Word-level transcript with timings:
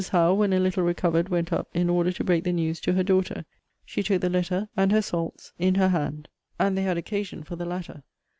Howe, 0.11 0.33
when 0.33 0.51
a 0.51 0.59
little 0.59 0.81
recovered, 0.83 1.29
went 1.29 1.53
up, 1.53 1.67
in 1.75 1.87
order 1.87 2.11
to 2.11 2.23
break 2.23 2.43
the 2.43 2.51
news 2.51 2.79
to 2.79 2.93
her 2.93 3.03
daughter. 3.03 3.45
She 3.85 4.01
took 4.01 4.21
the 4.21 4.31
letter, 4.31 4.67
and 4.75 4.91
her 4.91 4.99
salts 5.03 5.53
in 5.59 5.75
her 5.75 5.89
hand. 5.89 6.27
And 6.57 6.75
they 6.75 6.81
had 6.81 6.97
occasion 6.97 7.43
for 7.43 7.55
the 7.55 7.65
latter. 7.65 8.01